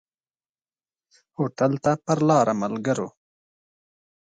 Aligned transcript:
هوټل 1.35 1.71
ته 1.83 1.91
پر 2.05 2.17
لاره 2.27 2.53
ملګرو. 2.63 3.07